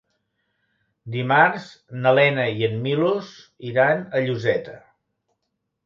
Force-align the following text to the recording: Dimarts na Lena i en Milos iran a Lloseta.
Dimarts 1.15 1.67
na 2.07 2.15
Lena 2.21 2.47
i 2.63 2.67
en 2.71 2.81
Milos 2.89 3.31
iran 3.75 4.05
a 4.21 4.27
Lloseta. 4.27 4.79